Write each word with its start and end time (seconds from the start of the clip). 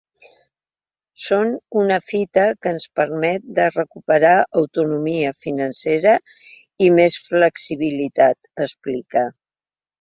Són 1.25 1.51
una 1.81 1.97
fita 2.11 2.45
que 2.63 2.71
ens 2.77 2.87
permet 3.01 3.45
de 3.61 3.67
recuperar 3.75 4.33
autonomia 4.63 5.37
financera 5.45 6.17
i 6.89 6.91
més 6.99 7.21
flexibilitat, 7.29 8.53
explica. 8.69 9.29